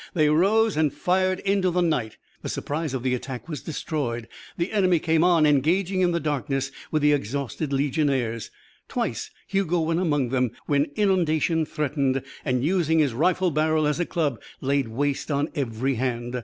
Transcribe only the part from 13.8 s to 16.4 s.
as a club, laid waste on every hand.